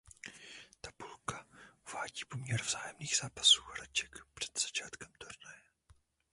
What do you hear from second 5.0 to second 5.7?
turnaje.